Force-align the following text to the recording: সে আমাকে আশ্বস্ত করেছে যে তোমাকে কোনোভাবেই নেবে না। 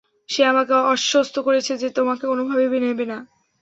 সে 0.29 0.41
আমাকে 0.45 0.73
আশ্বস্ত 0.93 1.35
করেছে 1.47 1.73
যে 1.77 1.87
তোমাকে 1.97 2.23
কোনোভাবেই 2.27 2.81
নেবে 2.85 3.05
না। 3.05 3.17